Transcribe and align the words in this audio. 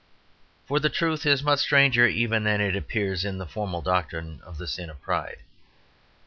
For 0.65 0.79
the 0.79 0.89
truth 0.89 1.27
is 1.27 1.43
much 1.43 1.59
stranger 1.59 2.07
even 2.07 2.43
than 2.43 2.59
it 2.59 2.75
appears 2.75 3.23
in 3.23 3.37
the 3.37 3.45
formal 3.45 3.83
doctrine 3.83 4.41
of 4.43 4.57
the 4.57 4.65
sin 4.65 4.89
of 4.89 4.99
pride. 4.99 5.41